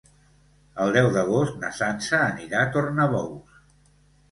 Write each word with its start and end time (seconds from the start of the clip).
El 0.85 0.93
deu 0.95 1.09
d'agost 1.17 1.59
na 1.65 1.69
Sança 1.81 2.23
anirà 2.31 2.65
a 2.65 2.73
Tornabous. 2.79 3.65